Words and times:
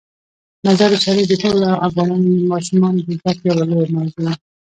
مزارشریف 0.65 1.25
د 1.29 1.33
ټولو 1.43 1.67
افغان 1.87 2.21
ماشومانو 2.51 2.99
د 3.07 3.09
زده 3.19 3.33
کړې 3.37 3.45
یوه 3.51 3.65
لویه 3.69 3.93
موضوع 3.95 4.21
ده. 4.25 4.33